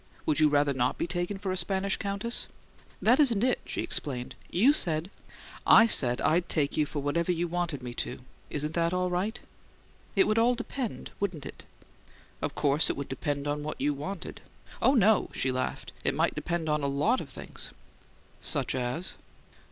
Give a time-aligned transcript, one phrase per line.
[0.25, 2.47] "Would you rather not be taken for a Spanish countess?"
[3.03, 4.33] "That isn't it," she explained.
[4.49, 5.11] "You said"
[5.67, 8.17] "I said I'd take you for whatever you wanted me to.
[8.49, 9.39] Isn't that all right?"
[10.15, 11.61] "It would all depend, wouldn't it?"
[12.41, 14.41] "Of course it would depend on what you wanted."
[14.81, 15.91] "Oh, no!" she laughed.
[16.03, 17.69] "It might depend on a lot of things."
[18.41, 19.13] "Such as?"